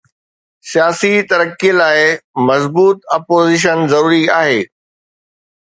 [0.69, 1.99] سياسي ترقي لاءِ
[2.47, 4.61] مضبوط اپوزيشن ضروري آهي.